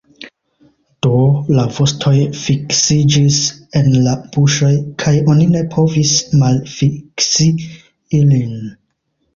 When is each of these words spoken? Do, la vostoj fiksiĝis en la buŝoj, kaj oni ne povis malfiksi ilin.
Do, 1.05 1.17
la 1.57 1.65
vostoj 1.75 2.13
fiksiĝis 2.45 3.39
en 3.81 3.93
la 4.09 4.17
buŝoj, 4.39 4.73
kaj 5.05 5.15
oni 5.35 5.49
ne 5.55 5.63
povis 5.77 6.19
malfiksi 6.43 7.53
ilin. 8.25 8.59